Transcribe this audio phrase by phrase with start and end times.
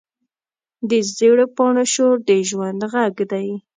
[0.89, 3.49] د زېړ پاڼو شور د ژوند غږ دی